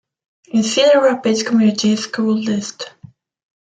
[0.47, 2.89] In Cedar Rapids Community School Dist.